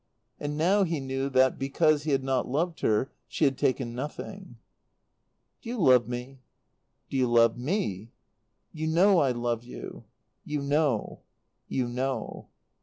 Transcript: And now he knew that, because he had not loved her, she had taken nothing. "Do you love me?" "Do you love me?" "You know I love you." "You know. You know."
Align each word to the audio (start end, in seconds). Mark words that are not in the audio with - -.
And 0.39 0.57
now 0.57 0.81
he 0.83 0.99
knew 0.99 1.29
that, 1.29 1.59
because 1.59 2.05
he 2.05 2.11
had 2.11 2.23
not 2.23 2.47
loved 2.47 2.79
her, 2.79 3.11
she 3.27 3.45
had 3.45 3.55
taken 3.55 3.93
nothing. 3.93 4.57
"Do 5.61 5.69
you 5.69 5.77
love 5.79 6.07
me?" 6.07 6.39
"Do 7.11 7.17
you 7.17 7.31
love 7.31 7.55
me?" 7.55 8.09
"You 8.73 8.87
know 8.87 9.19
I 9.19 9.29
love 9.29 9.63
you." 9.63 10.05
"You 10.43 10.63
know. 10.63 11.21
You 11.67 11.87
know." 11.87 12.47